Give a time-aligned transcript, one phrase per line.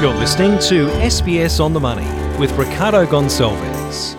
[0.00, 2.04] You're listening to SBS on the Money
[2.38, 4.16] with Ricardo Gonçalves.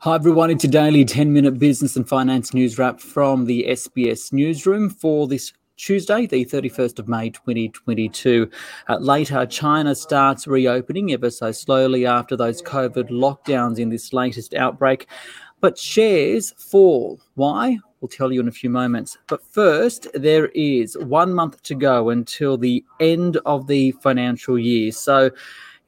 [0.00, 0.50] Hi, everyone.
[0.50, 5.26] It's a daily 10 minute business and finance news wrap from the SBS newsroom for
[5.26, 8.48] this Tuesday, the 31st of May 2022.
[8.88, 14.54] Uh, later, China starts reopening ever so slowly after those COVID lockdowns in this latest
[14.54, 15.08] outbreak.
[15.60, 17.18] But shares fall.
[17.34, 17.78] Why?
[18.02, 19.16] We'll tell you in a few moments.
[19.28, 24.90] But first, there is one month to go until the end of the financial year.
[24.90, 25.30] So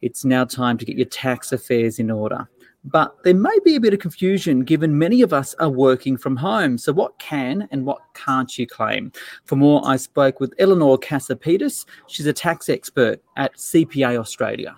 [0.01, 2.49] it's now time to get your tax affairs in order.
[2.85, 6.37] But there may be a bit of confusion given many of us are working from
[6.37, 6.79] home.
[6.79, 9.11] So, what can and what can't you claim?
[9.45, 11.87] For more, I spoke with Elinor Kasapidis.
[12.07, 14.77] She's a tax expert at CPA Australia.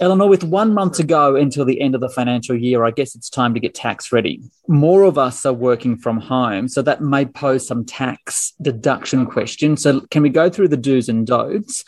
[0.00, 3.14] Elinor, with one month to go until the end of the financial year, I guess
[3.14, 4.40] it's time to get tax ready.
[4.68, 9.82] More of us are working from home, so that may pose some tax deduction questions.
[9.82, 11.84] So, can we go through the do's and don'ts?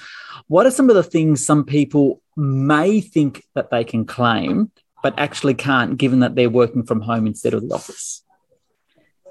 [0.48, 4.70] What are some of the things some people may think that they can claim,
[5.02, 8.22] but actually can't, given that they're working from home instead of the office?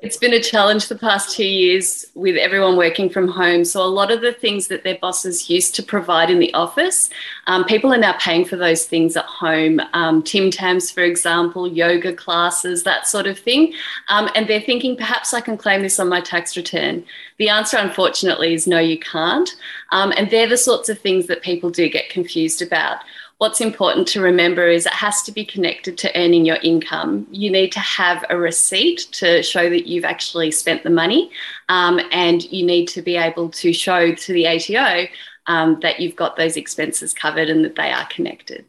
[0.02, 3.64] It's been a challenge the past two years with everyone working from home.
[3.64, 7.10] So, a lot of the things that their bosses used to provide in the office,
[7.48, 9.80] um, people are now paying for those things at home.
[9.94, 13.74] Um, Tim Tams, for example, yoga classes, that sort of thing.
[14.10, 17.06] Um, and they're thinking, perhaps I can claim this on my tax return.
[17.38, 19.56] The answer, unfortunately, is no, you can't.
[19.92, 22.98] Um, and they're the sorts of things that people do get confused about
[23.38, 27.28] what's important to remember is it has to be connected to earning your income.
[27.32, 31.32] You need to have a receipt to show that you've actually spent the money,
[31.70, 35.08] um, and you need to be able to show to the ATO
[35.48, 38.66] um, that you've got those expenses covered and that they are connected.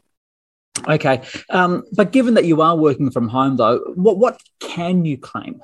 [0.87, 5.17] Okay, um, but given that you are working from home, though, what what can you
[5.17, 5.61] claim?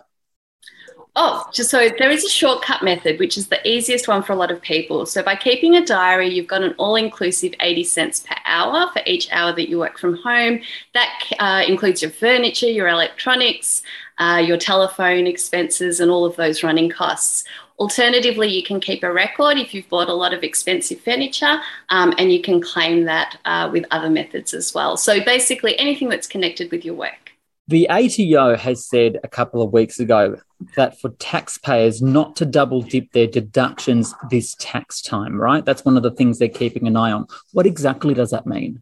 [1.15, 4.35] Oh, just so there is a shortcut method, which is the easiest one for a
[4.35, 5.05] lot of people.
[5.05, 9.01] So, by keeping a diary, you've got an all inclusive 80 cents per hour for
[9.05, 10.61] each hour that you work from home.
[10.95, 13.83] That uh, includes your furniture, your electronics,
[14.17, 17.43] uh, your telephone expenses, and all of those running costs.
[17.77, 21.59] Alternatively, you can keep a record if you've bought a lot of expensive furniture,
[21.89, 24.97] um, and you can claim that uh, with other methods as well.
[24.97, 27.22] So, basically, anything that's connected with your work.
[27.67, 30.37] The ATO has said a couple of weeks ago
[30.75, 35.63] that for taxpayers not to double dip their deductions this tax time, right?
[35.63, 37.27] That's one of the things they're keeping an eye on.
[37.53, 38.81] What exactly does that mean?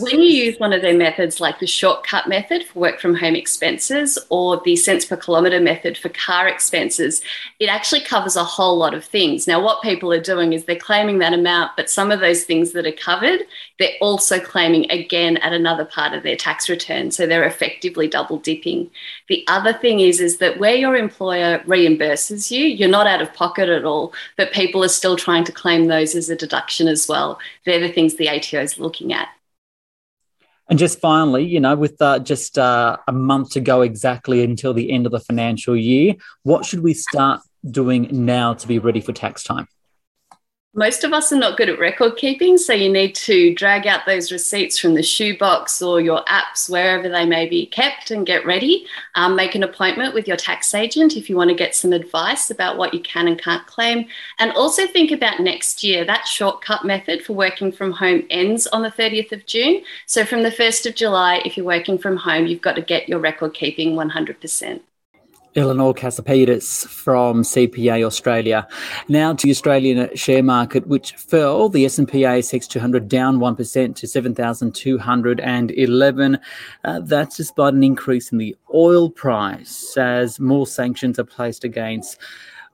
[0.00, 3.36] When you use one of their methods, like the shortcut method for work from home
[3.36, 7.22] expenses or the cents per kilometre method for car expenses,
[7.60, 9.46] it actually covers a whole lot of things.
[9.46, 12.72] Now, what people are doing is they're claiming that amount, but some of those things
[12.72, 13.40] that are covered,
[13.78, 17.10] they're also claiming again at another part of their tax return.
[17.10, 18.90] So they're effectively double dipping.
[19.28, 23.32] The other thing is, is that where your employer reimburses you, you're not out of
[23.32, 27.06] pocket at all, but people are still trying to claim those as a deduction as
[27.08, 27.38] well.
[27.64, 29.28] They're the things the ATO is looking at.
[30.68, 34.72] And just finally, you know, with uh, just uh, a month to go exactly until
[34.72, 39.00] the end of the financial year, what should we start doing now to be ready
[39.00, 39.68] for tax time?
[40.74, 44.06] Most of us are not good at record keeping, so you need to drag out
[44.06, 48.44] those receipts from the shoebox or your apps, wherever they may be kept, and get
[48.44, 48.86] ready.
[49.14, 52.50] Um, make an appointment with your tax agent if you want to get some advice
[52.50, 54.06] about what you can and can't claim.
[54.40, 56.04] And also think about next year.
[56.04, 59.84] That shortcut method for working from home ends on the 30th of June.
[60.06, 63.08] So from the 1st of July, if you're working from home, you've got to get
[63.08, 64.80] your record keeping 100%.
[65.56, 68.68] Elinor Kasapidis from CPA Australia.
[69.08, 71.68] Now to the Australian share market, which fell.
[71.68, 76.38] The S&P ASX 200 down 1% to 7,211.
[76.84, 82.18] Uh, that's despite an increase in the oil price as more sanctions are placed against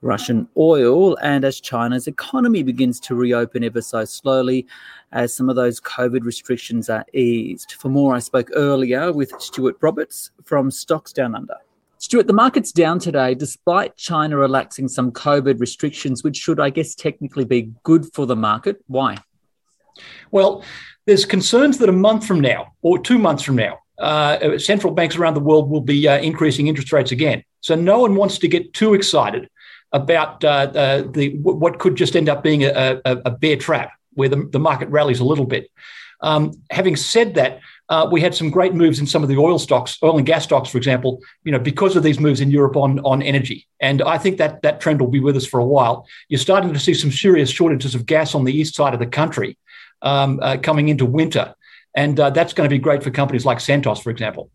[0.02, 4.66] Russian oil and as China's economy begins to reopen ever so slowly
[5.12, 7.72] as some of those COVID restrictions are eased.
[7.72, 11.56] For more, I spoke earlier with Stuart Roberts from Stocks Down Under.
[12.00, 16.94] Stuart, the market's down today despite China relaxing some COVID restrictions, which should, I guess,
[16.94, 18.82] technically be good for the market.
[18.86, 19.18] Why?
[20.30, 20.64] Well,
[21.04, 25.16] there's concerns that a month from now or two months from now, uh, central banks
[25.16, 27.44] around the world will be uh, increasing interest rates again.
[27.60, 29.50] So no one wants to get too excited
[29.92, 33.92] about uh, uh, the what could just end up being a, a, a bear trap
[34.14, 35.70] where the, the market rallies a little bit.
[36.22, 39.58] Um, having said that, uh, we had some great moves in some of the oil
[39.58, 42.76] stocks, oil and gas stocks, for example, you know, because of these moves in Europe
[42.76, 43.66] on, on energy.
[43.80, 46.06] And I think that that trend will be with us for a while.
[46.28, 49.08] You're starting to see some serious shortages of gas on the east side of the
[49.08, 49.58] country
[50.02, 51.52] um, uh, coming into winter.
[51.92, 54.52] And uh, that's going to be great for companies like Santos, for example.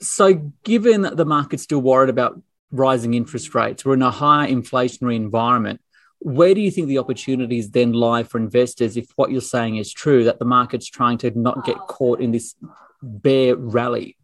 [0.00, 0.34] So,
[0.64, 2.42] given the market's still worried about
[2.72, 5.80] rising interest rates, we're in a high inflationary environment
[6.24, 9.92] where do you think the opportunities then lie for investors if what you're saying is
[9.92, 12.54] true that the market's trying to not get caught in this
[13.02, 14.16] bear rally?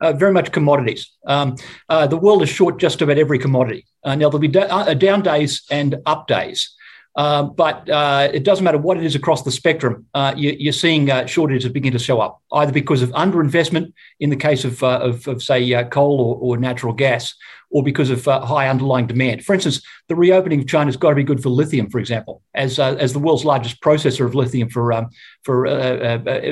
[0.00, 1.12] Uh, very much commodities.
[1.26, 1.56] Um,
[1.90, 3.86] uh, the world is short just about every commodity.
[4.02, 6.74] Uh, now, there'll be da- uh, down days and up days.
[7.16, 10.06] Uh, but uh, it doesn't matter what it is across the spectrum.
[10.14, 14.30] Uh, you, are seeing uh, shortages begin to show up, either because of underinvestment in
[14.30, 17.34] the case of, uh, of, of, say, coal or, or, natural gas,
[17.70, 19.44] or because of high underlying demand.
[19.44, 22.42] For instance, the reopening of China has got to be good for lithium, for example,
[22.54, 25.10] as, as the world's largest processor of lithium for, um,
[25.42, 25.66] for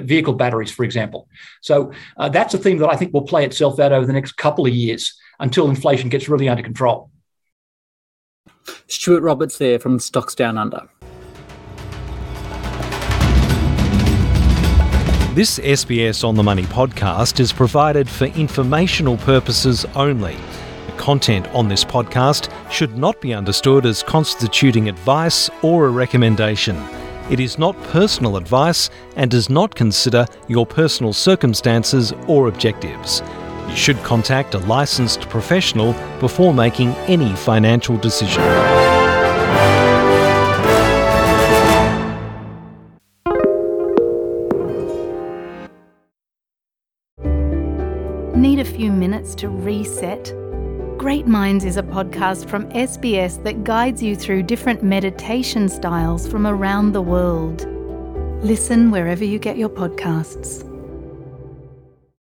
[0.05, 1.29] vehicle batteries, for example.
[1.61, 1.93] So
[2.31, 4.73] that's a theme that I think will play itself out over the next couple of
[4.73, 7.12] years until inflation gets really under control.
[8.93, 10.87] Stuart Roberts there from Stocks Down Under.
[15.35, 20.37] This SBS On the Money podcast is provided for informational purposes only.
[20.87, 26.77] The content on this podcast should not be understood as constituting advice or a recommendation.
[27.31, 33.23] It is not personal advice and does not consider your personal circumstances or objectives.
[33.73, 38.43] You should contact a licensed professional before making any financial decision.
[48.39, 50.35] Need a few minutes to reset?
[50.99, 56.47] Great Minds is a podcast from SBS that guides you through different meditation styles from
[56.47, 57.67] around the world.
[58.45, 60.69] Listen wherever you get your podcasts.